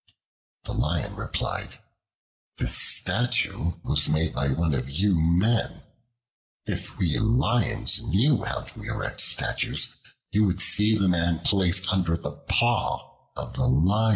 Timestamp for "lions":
7.19-8.01